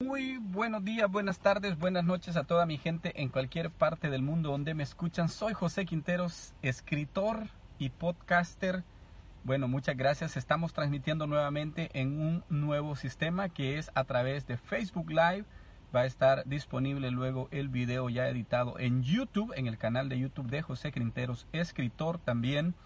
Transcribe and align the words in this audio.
Muy 0.00 0.38
buenos 0.38 0.84
días, 0.84 1.10
buenas 1.10 1.40
tardes, 1.40 1.76
buenas 1.76 2.04
noches 2.04 2.36
a 2.36 2.44
toda 2.44 2.66
mi 2.66 2.78
gente 2.78 3.20
en 3.20 3.30
cualquier 3.30 3.68
parte 3.68 4.10
del 4.10 4.22
mundo 4.22 4.52
donde 4.52 4.72
me 4.72 4.84
escuchan. 4.84 5.28
Soy 5.28 5.54
José 5.54 5.86
Quinteros, 5.86 6.54
escritor 6.62 7.48
y 7.80 7.90
podcaster. 7.90 8.84
Bueno, 9.42 9.66
muchas 9.66 9.96
gracias. 9.96 10.36
Estamos 10.36 10.72
transmitiendo 10.72 11.26
nuevamente 11.26 11.90
en 11.94 12.20
un 12.20 12.44
nuevo 12.48 12.94
sistema 12.94 13.48
que 13.48 13.76
es 13.76 13.90
a 13.96 14.04
través 14.04 14.46
de 14.46 14.56
Facebook 14.56 15.10
Live. 15.10 15.46
Va 15.92 16.02
a 16.02 16.06
estar 16.06 16.46
disponible 16.46 17.10
luego 17.10 17.48
el 17.50 17.68
video 17.68 18.08
ya 18.08 18.28
editado 18.28 18.78
en 18.78 19.02
YouTube, 19.02 19.52
en 19.56 19.66
el 19.66 19.78
canal 19.78 20.08
de 20.08 20.20
YouTube 20.20 20.48
de 20.48 20.62
José 20.62 20.92
Quinteros, 20.92 21.48
escritor 21.50 22.18
también. 22.18 22.76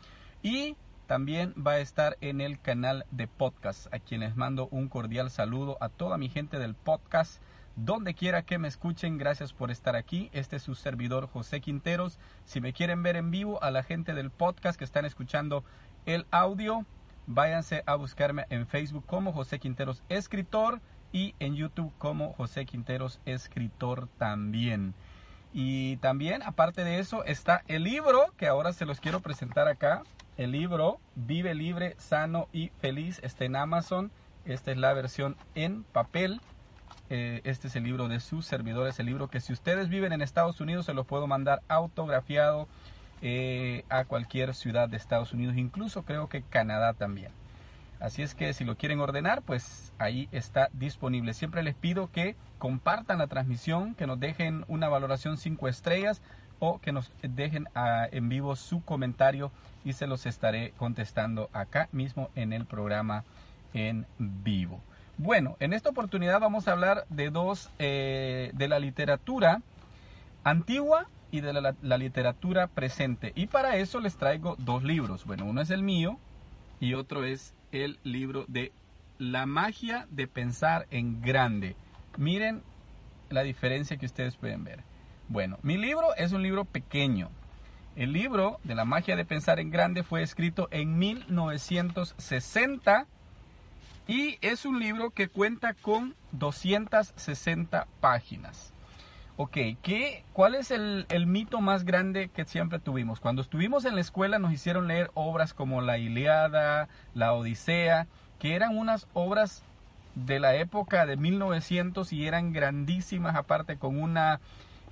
Y 0.42 0.76
también 1.12 1.52
va 1.54 1.72
a 1.72 1.80
estar 1.80 2.16
en 2.22 2.40
el 2.40 2.58
canal 2.58 3.04
de 3.10 3.26
podcast, 3.26 3.92
a 3.92 3.98
quienes 3.98 4.34
mando 4.34 4.68
un 4.70 4.88
cordial 4.88 5.30
saludo 5.30 5.76
a 5.82 5.90
toda 5.90 6.16
mi 6.16 6.30
gente 6.30 6.58
del 6.58 6.74
podcast. 6.74 7.42
Donde 7.76 8.14
quiera 8.14 8.40
que 8.40 8.56
me 8.56 8.66
escuchen, 8.66 9.18
gracias 9.18 9.52
por 9.52 9.71
estar 9.71 9.94
aquí. 9.94 10.30
Este 10.32 10.57
es 10.57 10.62
su 10.62 10.75
servidor 10.75 11.29
José 11.29 11.61
Quinteros. 11.61 12.18
Si 12.46 12.62
me 12.62 12.72
quieren 12.72 13.02
ver 13.02 13.16
en 13.16 13.30
vivo, 13.30 13.62
a 13.62 13.71
la 13.71 13.82
gente 13.82 14.14
del 14.14 14.30
podcast 14.30 14.79
que 14.79 14.86
están 14.86 15.04
escuchando 15.04 15.64
el 16.07 16.25
audio, 16.30 16.86
váyanse 17.26 17.82
a 17.85 17.94
buscarme 17.96 18.46
en 18.49 18.66
Facebook 18.66 19.04
como 19.04 19.35
José 19.35 19.58
Quinteros 19.58 20.02
Escritor 20.08 20.80
y 21.13 21.35
en 21.40 21.57
YouTube 21.57 21.93
como 21.99 22.32
José 22.32 22.64
Quinteros 22.64 23.21
Escritor 23.26 24.08
también. 24.16 24.94
Y 25.52 25.99
también, 25.99 26.43
aparte 26.43 26.85
de 26.85 27.00
eso, 27.00 27.22
está 27.24 27.64
el 27.68 27.85
libro 27.85 28.32
que 28.38 28.46
ahora 28.46 28.72
se 28.72 28.86
los 28.86 28.99
quiero 28.99 29.21
presentar 29.21 29.68
acá. 29.68 30.04
El 30.36 30.53
libro 30.53 30.99
Vive 31.14 31.54
libre, 31.54 31.95
sano 31.99 32.48
y 32.53 32.70
feliz 32.81 33.20
está 33.22 33.45
en 33.45 33.56
Amazon. 33.56 34.11
Esta 34.47 34.72
es 34.72 34.78
la 34.78 34.92
versión 34.95 35.36
en 35.55 35.84
papel. 35.84 36.41
Eh, 37.11 37.42
este 37.45 37.69
es 37.69 37.77
el 37.77 37.84
libro 37.84 38.08
de 38.08 38.19
sus 38.19 38.47
servidores. 38.47 38.98
El 38.98 39.06
libro 39.06 39.28
que 39.28 39.41
si 39.41 39.53
ustedes 39.53 39.91
viven 39.91 40.12
en 40.12 40.22
Estados 40.22 40.61
Unidos 40.61 40.86
se 40.86 40.95
lo 40.95 41.05
puedo 41.05 41.27
mandar 41.27 41.61
autografiado 41.69 42.66
eh, 43.20 43.84
a 43.91 44.05
cualquier 44.05 44.55
ciudad 44.55 44.89
de 44.89 44.97
Estados 44.97 45.34
Unidos. 45.34 45.56
Incluso 45.56 46.02
creo 46.02 46.28
que 46.28 46.42
Canadá 46.42 46.94
también. 46.94 47.30
Así 48.00 48.22
es 48.22 48.34
que 48.34 48.52
si 48.52 48.64
lo 48.64 48.77
quieren 48.77 48.98
ordenar, 48.98 49.42
pues 49.42 49.92
ahí 49.98 50.28
está 50.33 50.70
disponible. 50.72 51.34
Siempre 51.34 51.62
les 51.62 51.77
pido 51.77 52.11
que 52.11 52.34
compartan 52.58 53.19
la 53.19 53.28
transmisión, 53.28 53.94
que 53.94 54.08
nos 54.08 54.19
dejen 54.19 54.64
una 54.67 54.89
valoración 54.89 55.36
5 55.36 55.69
estrellas 55.69 56.20
o 56.64 56.78
que 56.78 56.92
nos 56.92 57.10
dejen 57.24 57.66
a, 57.74 58.06
en 58.12 58.28
vivo 58.28 58.55
su 58.55 58.84
comentario 58.84 59.50
y 59.84 59.94
se 59.94 60.06
los 60.06 60.27
estaré 60.27 60.72
contestando 60.77 61.50
acá 61.52 61.88
mismo 61.91 62.30
en 62.36 62.52
el 62.52 62.66
programa 62.66 63.24
en 63.74 64.06
vivo. 64.16 64.80
Bueno, 65.18 65.56
en 65.58 65.72
esta 65.72 65.90
oportunidad 65.90 66.38
vamos 66.38 66.68
a 66.68 66.72
hablar 66.72 67.05
de 67.08 67.30
dos, 67.30 67.68
eh, 67.80 68.52
de 68.55 68.68
la 68.68 68.78
literatura 68.78 69.60
antigua 70.44 71.08
y 71.33 71.40
de 71.40 71.52
la, 71.52 71.74
la, 71.83 71.98
literatura 71.98 72.68
presente. 72.68 73.33
Y 73.34 73.48
para 73.48 73.77
eso 73.78 73.98
les 73.98 74.14
traigo 74.14 74.55
dos 74.60 74.84
libros. 74.84 75.24
Bueno, 75.24 75.46
uno 75.46 75.62
es 75.62 75.70
el 75.70 75.83
mío 75.83 76.16
y 76.78 76.94
otro 76.94 77.24
es 77.24 77.55
el 77.72 77.98
libro 78.05 78.44
de 78.46 78.70
La 79.18 79.46
magia 79.46 80.06
de 80.10 80.28
pensar 80.28 80.86
en 80.92 81.22
grande. 81.22 81.74
Miren 82.18 82.62
la 83.30 83.42
diferencia 83.42 83.96
que 83.96 84.06
ustedes 84.06 84.36
pueden 84.36 84.62
ver. 84.62 84.91
Bueno, 85.33 85.58
mi 85.62 85.78
libro 85.78 86.14
es 86.19 86.33
un 86.33 86.42
libro 86.42 86.66
pequeño. 86.66 87.30
El 87.97 88.12
libro 88.12 88.61
de 88.64 88.75
la 88.75 88.84
magia 88.84 89.16
de 89.16 89.25
pensar 89.25 89.61
en 89.61 89.70
grande 89.70 90.02
fue 90.02 90.22
escrito 90.22 90.69
en 90.70 90.98
1960 90.98 93.06
y 94.06 94.36
es 94.42 94.66
un 94.66 94.78
libro 94.78 95.08
que 95.08 95.28
cuenta 95.28 95.72
con 95.72 96.14
260 96.33 97.86
páginas. 98.02 98.74
Ok, 99.39 99.56
¿qué, 99.80 100.22
¿cuál 100.34 100.55
es 100.55 100.70
el, 100.70 101.06
el, 101.08 101.27
mito 101.27 101.62
más 101.62 101.84
grande 101.84 102.28
que 102.28 102.44
siempre 102.44 102.78
tuvimos? 102.78 103.19
Cuando 103.19 103.41
estuvimos 103.41 103.86
en 103.86 103.94
la 103.94 104.02
escuela 104.02 104.39
nos 104.39 104.52
hicieron 104.52 104.86
leer 104.86 105.11
obras 105.14 105.55
como 105.55 105.80
la 105.80 105.96
Iliada, 105.96 106.90
la 107.14 107.33
Odisea, 107.33 108.06
que 108.39 108.55
eran 108.55 108.77
unas 108.77 109.06
obras 109.14 109.64
de 110.14 110.40
la 110.40 110.56
época 110.56 111.06
de 111.06 111.17
1900 111.17 112.12
y 112.12 112.27
eran 112.27 112.52
grandísimas, 112.52 113.35
aparte 113.35 113.79
con 113.79 113.98
una 113.98 114.39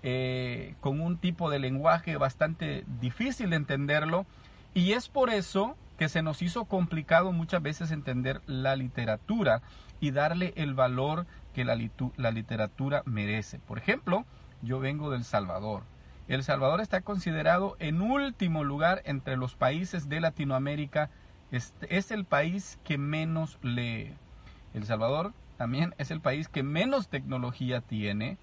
eh, 0.03 0.75
con 0.81 1.01
un 1.01 1.19
tipo 1.19 1.51
de 1.51 1.59
lenguaje 1.59 2.17
bastante 2.17 2.85
difícil 3.01 3.51
de 3.51 3.57
entenderlo 3.57 4.27
y 4.75 4.93
es 4.93 5.09
por 5.09 5.31
eso 5.31 5.77
que 5.99 6.09
se 6.09 6.23
nos 6.23 6.41
hizo 6.41 6.65
complicado 6.65 7.33
muchas 7.33 7.63
veces 7.63 7.91
entender 7.91 8.41
la 8.47 8.77
literatura 8.77 9.61
y 10.01 10.13
darle 10.13 10.55
el 10.57 10.73
valor 10.75 11.27
que 11.53 11.65
la, 11.65 11.79
la 12.17 12.31
literatura 12.31 13.03
merece. 13.05 13.59
Por 13.59 13.77
ejemplo, 13.77 14.25
yo 14.63 14.81
vengo 14.81 15.11
del 15.11 15.25
Salvador. 15.25 15.83
El 16.29 16.43
Salvador 16.45 16.81
está 16.81 17.03
considerado 17.03 17.77
en 17.81 18.01
último 18.01 18.65
lugar 18.65 19.03
entre 19.05 19.37
los 19.37 19.57
países 19.57 20.09
de 20.09 20.21
Latinoamérica. 20.21 21.11
Este 21.51 21.99
es 21.99 22.11
el 22.11 22.25
país 22.25 22.79
que 22.85 22.97
menos 22.97 23.59
lee. 23.63 24.15
El 24.73 24.87
Salvador 24.87 25.35
también 25.59 25.95
es 25.99 26.11
el 26.11 26.21
país 26.21 26.49
que 26.49 26.63
menos 26.63 27.09
tecnología 27.09 27.81
tiene 27.81 28.39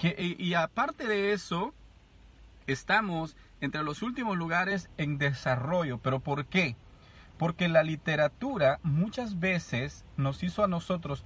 y, 0.00 0.54
aparte 0.54 1.06
de 1.06 1.32
eso, 1.32 1.74
estamos 2.66 3.36
entre 3.60 3.82
los 3.82 4.02
últimos 4.02 4.36
lugares 4.36 4.90
en 4.96 5.18
desarrollo. 5.18 5.98
¿Pero 5.98 6.20
por 6.20 6.46
qué? 6.46 6.76
Porque 7.36 7.68
la 7.68 7.82
literatura 7.82 8.78
muchas 8.82 9.40
veces 9.40 10.04
nos 10.16 10.42
hizo 10.42 10.62
a 10.62 10.68
nosotros 10.68 11.24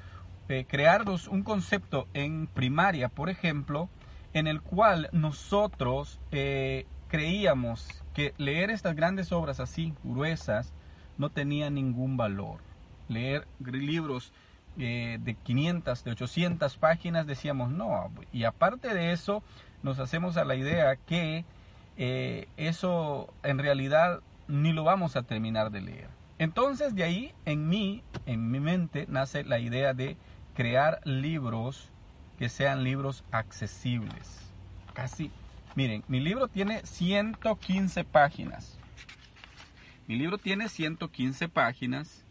eh, 0.48 0.64
crearnos 0.68 1.28
un 1.28 1.42
concepto 1.42 2.08
en 2.14 2.46
primaria, 2.46 3.08
por 3.08 3.30
ejemplo, 3.30 3.88
en 4.32 4.46
el 4.46 4.60
cual 4.62 5.08
nosotros 5.12 6.20
eh, 6.30 6.86
creíamos 7.08 8.02
que 8.14 8.34
leer 8.38 8.70
estas 8.70 8.96
grandes 8.96 9.32
obras 9.32 9.60
así, 9.60 9.94
gruesas, 10.02 10.72
no 11.18 11.30
tenía 11.30 11.70
ningún 11.70 12.16
valor. 12.16 12.60
Leer 13.08 13.46
libros 13.60 14.32
eh, 14.78 15.18
de 15.20 15.34
500, 15.34 16.04
de 16.04 16.10
800 16.12 16.76
páginas, 16.76 17.26
decíamos 17.26 17.70
no. 17.70 18.10
Y 18.32 18.44
aparte 18.44 18.94
de 18.94 19.12
eso, 19.12 19.42
nos 19.82 19.98
hacemos 19.98 20.36
a 20.36 20.44
la 20.44 20.54
idea 20.54 20.96
que 20.96 21.44
eh, 21.96 22.48
eso 22.56 23.32
en 23.42 23.58
realidad 23.58 24.20
ni 24.48 24.72
lo 24.72 24.84
vamos 24.84 25.16
a 25.16 25.22
terminar 25.22 25.70
de 25.70 25.82
leer. 25.82 26.08
Entonces 26.38 26.94
de 26.94 27.04
ahí 27.04 27.34
en 27.44 27.68
mí, 27.68 28.02
en 28.26 28.50
mi 28.50 28.60
mente, 28.60 29.06
nace 29.08 29.44
la 29.44 29.58
idea 29.58 29.94
de 29.94 30.16
crear 30.54 31.00
libros 31.04 31.90
que 32.38 32.48
sean 32.48 32.82
libros 32.82 33.24
accesibles. 33.30 34.40
Casi, 34.94 35.30
miren, 35.74 36.02
mi 36.08 36.20
libro 36.20 36.48
tiene 36.48 36.84
115 36.84 38.04
páginas. 38.04 38.78
Mi 40.06 40.16
libro 40.16 40.38
tiene 40.38 40.68
115 40.68 41.48
páginas 41.48 42.24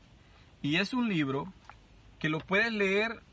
y 0.61 0.75
es 0.75 0.93
un 0.93 1.07
libro 1.07 1.47
que 2.21 2.29
lo 2.29 2.39
puedes 2.39 2.71
leer, 2.71 3.23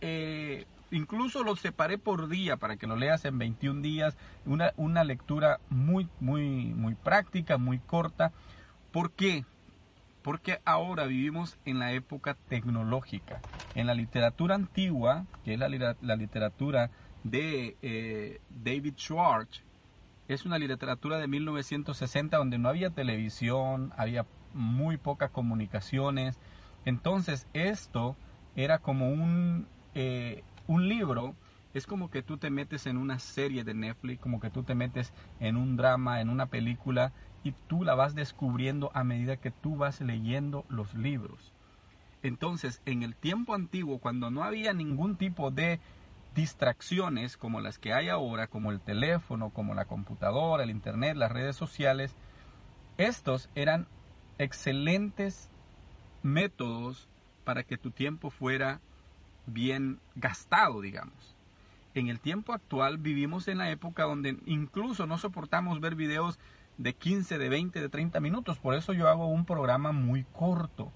eh, 0.00 0.66
incluso 0.90 1.44
lo 1.44 1.54
separé 1.54 1.96
por 1.96 2.28
día 2.28 2.56
para 2.56 2.76
que 2.76 2.88
lo 2.88 2.96
leas 2.96 3.24
en 3.24 3.38
21 3.38 3.82
días, 3.82 4.16
una, 4.44 4.72
una 4.76 5.04
lectura 5.04 5.60
muy, 5.70 6.08
muy, 6.18 6.74
muy 6.74 6.96
práctica, 6.96 7.56
muy 7.56 7.78
corta. 7.78 8.32
¿Por 8.90 9.12
qué? 9.12 9.44
Porque 10.22 10.58
ahora 10.64 11.06
vivimos 11.06 11.56
en 11.64 11.78
la 11.78 11.92
época 11.92 12.36
tecnológica. 12.48 13.40
En 13.76 13.86
la 13.86 13.94
literatura 13.94 14.56
antigua, 14.56 15.24
que 15.44 15.54
es 15.54 15.60
la, 15.60 15.68
la 16.00 16.16
literatura 16.16 16.90
de 17.22 17.76
eh, 17.80 18.40
David 18.50 18.94
Schwartz, 18.96 19.62
es 20.26 20.44
una 20.44 20.58
literatura 20.58 21.18
de 21.18 21.28
1960 21.28 22.36
donde 22.36 22.58
no 22.58 22.68
había 22.68 22.90
televisión, 22.90 23.92
había 23.96 24.26
muy 24.52 24.96
pocas 24.96 25.30
comunicaciones. 25.30 26.40
Entonces 26.84 27.46
esto 27.52 28.16
era 28.56 28.78
como 28.78 29.08
un, 29.10 29.66
eh, 29.94 30.42
un 30.66 30.88
libro, 30.88 31.34
es 31.74 31.86
como 31.86 32.10
que 32.10 32.22
tú 32.22 32.36
te 32.36 32.50
metes 32.50 32.86
en 32.86 32.96
una 32.96 33.18
serie 33.18 33.64
de 33.64 33.74
Netflix, 33.74 34.20
como 34.20 34.40
que 34.40 34.50
tú 34.50 34.62
te 34.62 34.74
metes 34.74 35.12
en 35.40 35.56
un 35.56 35.76
drama, 35.76 36.20
en 36.20 36.28
una 36.28 36.46
película, 36.46 37.12
y 37.44 37.52
tú 37.66 37.84
la 37.84 37.94
vas 37.94 38.14
descubriendo 38.14 38.90
a 38.94 39.04
medida 39.04 39.36
que 39.36 39.50
tú 39.50 39.76
vas 39.76 40.00
leyendo 40.00 40.64
los 40.68 40.94
libros. 40.94 41.52
Entonces, 42.22 42.80
en 42.86 43.02
el 43.02 43.16
tiempo 43.16 43.54
antiguo, 43.54 43.98
cuando 43.98 44.30
no 44.30 44.44
había 44.44 44.72
ningún 44.72 45.16
tipo 45.16 45.50
de 45.50 45.80
distracciones 46.34 47.36
como 47.36 47.60
las 47.60 47.78
que 47.78 47.92
hay 47.92 48.08
ahora, 48.08 48.46
como 48.46 48.70
el 48.70 48.80
teléfono, 48.80 49.50
como 49.50 49.74
la 49.74 49.86
computadora, 49.86 50.62
el 50.62 50.70
internet, 50.70 51.16
las 51.16 51.32
redes 51.32 51.56
sociales, 51.56 52.14
estos 52.96 53.48
eran 53.54 53.86
excelentes 54.38 55.50
métodos 56.22 57.08
para 57.44 57.62
que 57.62 57.78
tu 57.78 57.90
tiempo 57.90 58.30
fuera 58.30 58.80
bien 59.46 60.00
gastado, 60.14 60.80
digamos. 60.80 61.34
En 61.94 62.08
el 62.08 62.20
tiempo 62.20 62.52
actual 62.52 62.98
vivimos 62.98 63.48
en 63.48 63.58
la 63.58 63.70
época 63.70 64.04
donde 64.04 64.38
incluso 64.46 65.06
no 65.06 65.18
soportamos 65.18 65.80
ver 65.80 65.94
videos 65.94 66.38
de 66.78 66.94
15, 66.94 67.38
de 67.38 67.48
20, 67.48 67.80
de 67.80 67.88
30 67.88 68.20
minutos. 68.20 68.58
Por 68.58 68.74
eso 68.74 68.92
yo 68.92 69.08
hago 69.08 69.26
un 69.26 69.44
programa 69.44 69.92
muy 69.92 70.24
corto. 70.32 70.90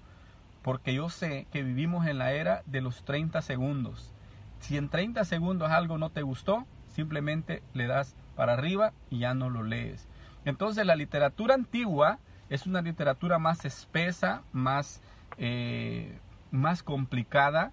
Porque 0.63 0.93
yo 0.93 1.09
sé 1.09 1.47
que 1.51 1.63
vivimos 1.63 2.07
en 2.07 2.17
la 2.17 2.33
era 2.33 2.63
de 2.65 2.81
los 2.81 3.05
30 3.05 3.41
segundos. 3.41 4.11
Si 4.59 4.75
en 4.75 4.89
30 4.89 5.23
segundos 5.23 5.71
algo 5.71 5.97
no 5.97 6.09
te 6.09 6.23
gustó, 6.23 6.65
simplemente 6.87 7.61
le 7.73 7.87
das 7.87 8.15
para 8.35 8.53
arriba 8.53 8.91
y 9.09 9.19
ya 9.19 9.33
no 9.33 9.49
lo 9.49 9.63
lees. 9.63 10.07
Entonces 10.45 10.85
la 10.85 10.95
literatura 10.95 11.53
antigua 11.53 12.19
es 12.49 12.65
una 12.65 12.81
literatura 12.81 13.39
más 13.39 13.65
espesa, 13.65 14.41
más, 14.51 15.01
eh, 15.37 16.19
más 16.51 16.83
complicada, 16.83 17.71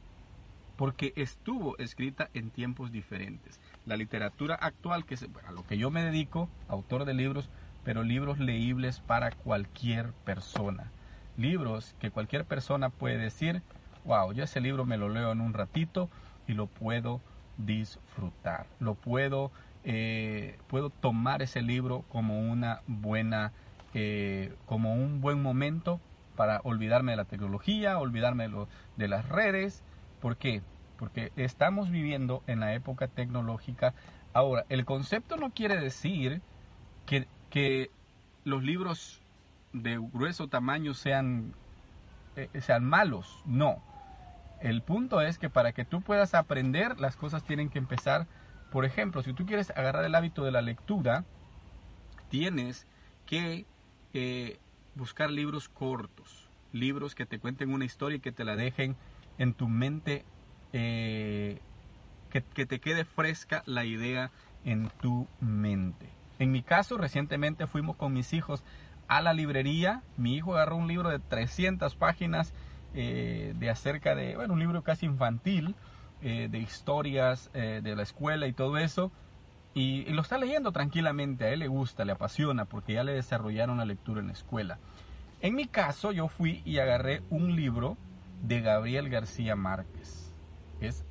porque 0.77 1.13
estuvo 1.17 1.79
escrita 1.79 2.31
en 2.35 2.51
tiempos 2.51 2.91
diferentes. 2.91 3.61
La 3.87 3.97
literatura 3.97 4.55
actual, 4.57 5.05
que 5.05 5.15
es 5.15 5.27
a 5.47 5.53
lo 5.53 5.65
que 5.67 5.79
yo 5.79 5.91
me 5.91 6.03
dedico, 6.03 6.49
autor 6.69 7.05
de 7.05 7.15
libros, 7.15 7.49
pero 7.85 8.03
libros 8.03 8.39
leíbles 8.39 9.01
para 9.01 9.31
cualquier 9.31 10.13
persona. 10.25 10.91
Libros 11.37 11.95
que 12.01 12.11
cualquier 12.11 12.45
persona 12.45 12.91
puede 12.91 13.19
decir, 13.19 13.63
wow, 14.05 14.33
yo 14.33 14.45
ese 14.45 14.61
libro 14.61 14.85
me 14.85 14.97
lo 14.97 15.09
leo 15.09 15.33
en 15.33 15.41
un 15.41 15.53
ratito 15.53 16.09
y 16.47 16.55
lo 16.55 16.67
puedo 16.67 17.21
disfrutar. 17.57 18.67
Lo 18.81 18.95
puedo, 18.95 19.53
eh, 19.85 20.59
puedo 20.67 20.91
tomar 20.91 21.43
ese 21.43 21.63
libro 21.63 22.05
como 22.09 22.41
una 22.41 22.81
buena, 22.87 23.53
eh, 23.93 24.55
como 24.67 24.95
un 24.95 25.21
buen 25.21 25.41
momento 25.41 26.01
para 26.37 26.61
olvidarme 26.65 27.13
de 27.13 27.17
la 27.17 27.25
tecnología, 27.25 27.99
olvidarme 27.99 28.49
de 28.97 29.09
las 29.09 29.29
redes. 29.29 29.83
¿Por 30.21 30.37
qué? 30.37 30.63
Porque 30.99 31.33
estamos 31.37 31.91
viviendo 31.91 32.43
en 32.47 32.61
la 32.61 32.75
época 32.75 33.09
tecnológica. 33.09 33.95
Ahora, 34.33 34.65
el 34.69 34.85
concepto 34.85 35.37
no 35.37 35.51
quiere 35.51 35.77
decir 35.77 36.43
que 37.07 37.29
que 37.55 37.93
los 38.43 38.65
libros 38.65 39.23
de 39.73 39.97
grueso 39.97 40.49
tamaño 40.49 40.93
sean, 40.93 41.55
eh, 42.35 42.49
sean 42.61 42.85
malos, 42.85 43.45
no. 43.47 43.81
El 44.61 44.83
punto 44.83 45.21
es 45.21 45.39
que 45.39 45.51
para 45.51 45.71
que 45.71 45.85
tú 45.85 46.01
puedas 46.03 46.35
aprender, 46.35 46.99
las 46.99 47.15
cosas 47.15 47.45
tienen 47.45 47.71
que 47.71 47.79
empezar. 47.79 48.27
Por 48.73 48.85
ejemplo, 48.85 49.23
si 49.23 49.35
tú 49.35 49.47
quieres 49.47 49.71
agarrar 49.71 50.05
el 50.05 50.17
hábito 50.17 50.43
de 50.43 50.51
la 50.51 50.63
lectura, 50.63 51.25
tienes 52.29 52.89
que 53.25 53.67
eh, 54.15 54.59
buscar 54.95 55.31
libros 55.31 55.69
cortos, 55.69 56.49
libros 56.73 57.15
que 57.15 57.27
te 57.27 57.39
cuenten 57.39 57.73
una 57.73 57.85
historia 57.85 58.17
y 58.17 58.21
que 58.21 58.33
te 58.33 58.45
la 58.45 58.57
dejen 58.57 58.97
en 59.39 59.55
tu 59.55 59.69
mente, 59.69 60.25
eh, 60.73 61.61
que, 62.31 62.67
te 62.67 62.81
quede 62.81 63.05
fresca 63.05 63.63
la 63.67 63.85
idea 63.85 64.31
en 64.65 64.91
tu 65.01 65.29
mente. 65.41 66.09
En 66.39 66.51
mi 66.51 66.63
caso, 66.63 66.99
recientemente 66.99 67.67
fuimos 67.67 67.97
con 67.97 68.13
mis 68.13 68.33
hijos 68.33 68.65
a 69.07 69.23
la 69.23 69.33
librería. 69.33 70.03
Mi 70.17 70.35
hijo 70.35 70.55
agarró 70.55 70.77
un 70.77 70.89
libro 70.89 71.11
de 71.11 71.21
300 71.21 71.95
páginas 71.95 72.53
eh, 72.95 73.55
de 73.57 73.71
acerca 73.71 74.15
de, 74.15 74.37
bueno, 74.37 74.55
un 74.55 74.61
libro 74.61 74.83
casi 74.83 75.07
infantil, 75.07 75.77
eh, 76.23 76.49
de 76.51 76.59
historias 76.59 77.51
eh, 77.53 77.81
de 77.83 77.95
la 77.95 78.03
escuela 78.03 78.47
y 78.47 78.53
todo 78.53 78.79
eso. 78.79 79.13
Y, 79.75 80.05
lo 80.07 80.23
está 80.23 80.39
leyendo 80.39 80.73
tranquilamente, 80.73 81.45
a 81.45 81.51
él 81.51 81.61
le 81.61 81.69
gusta, 81.69 82.05
le 82.05 82.13
apasiona, 82.13 82.65
porque 82.65 82.95
ya 82.95 83.05
le 83.05 83.13
desarrollaron 83.13 83.79
la 83.79 83.85
lectura 83.85 84.21
en 84.21 84.29
la 84.29 84.33
escuela. 84.33 84.79
En 85.41 85.55
mi 85.55 85.67
caso, 85.67 86.13
yo 86.13 86.29
fui 86.29 86.63
y 86.65 86.79
agarré 86.79 87.23
un 87.31 87.57
libro 87.57 87.97
de 88.43 88.61
Gabriel 88.61 89.09
García 89.09 89.57
Márquez. 89.57 90.33
Es 90.81 91.05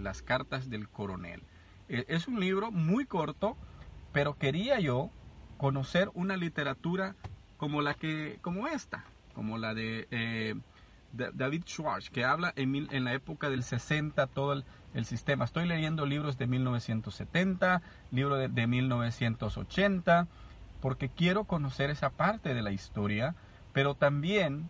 Las 0.00 0.22
cartas 0.22 0.68
del 0.68 0.88
coronel. 0.88 1.42
es 1.88 2.28
un 2.28 2.40
libro 2.40 2.70
muy 2.70 3.06
corto, 3.06 3.56
pero 4.12 4.36
quería 4.36 4.80
yo 4.80 5.10
conocer 5.58 6.10
una 6.14 6.36
literatura 6.36 7.14
como 7.58 7.82
la 7.82 7.94
que, 7.94 8.38
como 8.40 8.68
esta, 8.68 9.04
como 9.34 9.58
la 9.58 9.74
de, 9.74 10.08
eh, 10.10 10.54
David 11.12 11.64
Schwartz, 11.66 12.10
que 12.10 12.24
habla 12.24 12.52
en, 12.56 13.04
la 13.04 13.12
época 13.12 13.50
del 13.50 13.62
60 13.62 14.26
todo 14.28 14.52
el, 14.52 14.64
sistema. 15.04 15.44
Estoy 15.44 15.66
leyendo 15.66 16.06
libros 16.06 16.38
de 16.38 16.46
1970, 16.46 17.82
libros 18.10 18.38
de, 18.38 18.48
de 18.48 18.66
1980, 18.66 20.26
porque 20.80 21.08
quiero 21.08 21.44
conocer 21.44 21.90
esa 21.90 22.10
parte 22.10 22.52
de 22.52 22.62
la 22.62 22.72
historia, 22.72 23.34
pero 23.72 23.94
también 23.94 24.68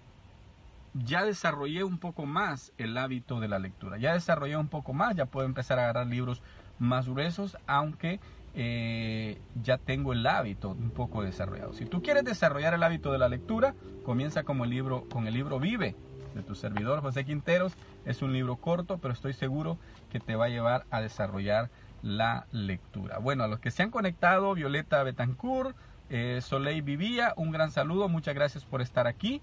ya 0.94 1.24
desarrollé 1.24 1.84
un 1.84 1.98
poco 1.98 2.26
más 2.26 2.72
el 2.78 2.96
hábito 2.98 3.40
de 3.40 3.48
la 3.48 3.58
lectura. 3.58 3.98
Ya 3.98 4.12
desarrollé 4.12 4.56
un 4.56 4.68
poco 4.68 4.92
más, 4.92 5.16
ya 5.16 5.26
puedo 5.26 5.46
empezar 5.46 5.78
a 5.78 5.84
agarrar 5.84 6.06
libros 6.06 6.42
más 6.78 7.08
gruesos, 7.08 7.56
aunque 7.66 8.20
eh, 8.54 9.40
ya 9.62 9.78
tengo 9.78 10.12
el 10.12 10.26
hábito 10.26 10.70
un 10.70 10.90
poco 10.90 11.22
desarrollado. 11.22 11.72
Si 11.72 11.86
tú 11.86 12.02
quieres 12.02 12.24
desarrollar 12.24 12.74
el 12.74 12.82
hábito 12.82 13.12
de 13.12 13.18
la 13.18 13.28
lectura, 13.28 13.74
comienza 14.04 14.44
como 14.44 14.64
el 14.64 14.70
libro, 14.70 15.04
con 15.08 15.26
el 15.26 15.34
libro 15.34 15.58
Vive 15.58 15.94
de 16.34 16.42
tu 16.42 16.54
servidor 16.54 17.00
José 17.00 17.24
Quinteros. 17.24 17.72
Es 18.04 18.22
un 18.22 18.32
libro 18.32 18.56
corto, 18.56 18.98
pero 18.98 19.14
estoy 19.14 19.32
seguro 19.32 19.78
que 20.10 20.20
te 20.20 20.36
va 20.36 20.46
a 20.46 20.48
llevar 20.48 20.84
a 20.90 21.00
desarrollar 21.00 21.70
la 22.02 22.46
lectura. 22.52 23.18
Bueno, 23.18 23.44
a 23.44 23.48
los 23.48 23.58
que 23.60 23.70
se 23.70 23.82
han 23.82 23.90
conectado, 23.90 24.54
Violeta 24.54 25.02
Betancourt, 25.02 25.76
eh, 26.10 26.40
Soleil 26.42 26.82
Vivía, 26.82 27.34
un 27.36 27.50
gran 27.50 27.70
saludo, 27.70 28.08
muchas 28.08 28.34
gracias 28.34 28.64
por 28.64 28.82
estar 28.82 29.06
aquí. 29.06 29.42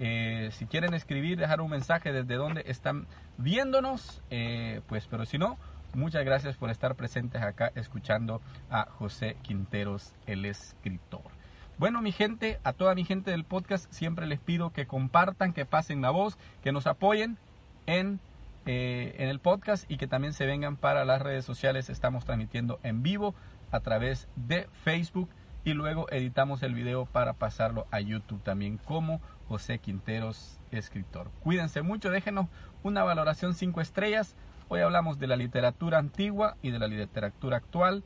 Eh, 0.00 0.50
si 0.52 0.66
quieren 0.66 0.92
escribir, 0.92 1.38
dejar 1.38 1.60
un 1.60 1.70
mensaje 1.70 2.12
desde 2.12 2.34
donde 2.34 2.64
están 2.66 3.06
viéndonos, 3.38 4.22
pues, 4.88 5.06
pero 5.06 5.24
si 5.24 5.38
no, 5.38 5.56
Muchas 5.94 6.24
gracias 6.24 6.56
por 6.56 6.70
estar 6.70 6.96
presentes 6.96 7.40
acá 7.40 7.70
escuchando 7.76 8.42
a 8.68 8.86
José 8.90 9.36
Quinteros, 9.42 10.12
el 10.26 10.44
escritor. 10.44 11.33
Bueno, 11.78 12.00
mi 12.02 12.12
gente, 12.12 12.60
a 12.64 12.72
toda 12.72 12.94
mi 12.94 13.04
gente 13.04 13.30
del 13.30 13.44
podcast, 13.44 13.90
siempre 13.92 14.26
les 14.26 14.40
pido 14.40 14.70
que 14.70 14.86
compartan, 14.86 15.52
que 15.52 15.66
pasen 15.66 16.02
la 16.02 16.10
voz, 16.10 16.38
que 16.62 16.72
nos 16.72 16.86
apoyen 16.86 17.36
en, 17.86 18.20
eh, 18.66 19.14
en 19.18 19.28
el 19.28 19.40
podcast 19.40 19.90
y 19.90 19.96
que 19.96 20.06
también 20.06 20.32
se 20.32 20.46
vengan 20.46 20.76
para 20.76 21.04
las 21.04 21.20
redes 21.20 21.44
sociales. 21.44 21.90
Estamos 21.90 22.24
transmitiendo 22.24 22.78
en 22.82 23.02
vivo 23.02 23.34
a 23.70 23.80
través 23.80 24.28
de 24.36 24.68
Facebook 24.84 25.28
y 25.64 25.72
luego 25.72 26.06
editamos 26.10 26.62
el 26.62 26.74
video 26.74 27.06
para 27.06 27.32
pasarlo 27.32 27.86
a 27.90 28.00
YouTube 28.00 28.42
también 28.42 28.78
como 28.78 29.20
José 29.48 29.78
Quinteros, 29.78 30.60
escritor. 30.70 31.30
Cuídense 31.40 31.82
mucho, 31.82 32.10
déjenos 32.10 32.46
una 32.82 33.02
valoración 33.02 33.54
5 33.54 33.80
estrellas 33.80 34.36
Hoy 34.68 34.80
hablamos 34.80 35.18
de 35.18 35.26
la 35.26 35.36
literatura 35.36 35.98
antigua 35.98 36.56
y 36.62 36.70
de 36.70 36.78
la 36.78 36.86
literatura 36.86 37.58
actual. 37.58 38.02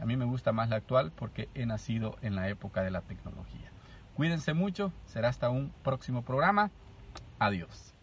A 0.00 0.06
mí 0.06 0.16
me 0.16 0.24
gusta 0.24 0.52
más 0.52 0.68
la 0.68 0.76
actual 0.76 1.12
porque 1.14 1.48
he 1.54 1.66
nacido 1.66 2.16
en 2.20 2.34
la 2.34 2.48
época 2.48 2.82
de 2.82 2.90
la 2.90 3.02
tecnología. 3.02 3.72
Cuídense 4.14 4.54
mucho, 4.54 4.92
será 5.06 5.28
hasta 5.28 5.50
un 5.50 5.72
próximo 5.82 6.22
programa. 6.22 6.70
Adiós. 7.38 7.93